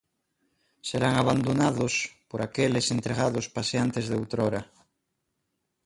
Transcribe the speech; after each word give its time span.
Serán 0.89 1.13
abandonados 1.17 1.93
por 2.29 2.39
aqueles 2.41 2.85
entregados 2.95 3.45
paseantes 3.55 4.05
de 4.07 4.15
outrora. 4.19 4.61